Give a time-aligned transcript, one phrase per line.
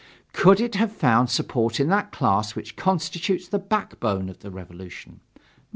[0.33, 5.19] Could it have found support in that class which constitutes the backbone of the Revolution?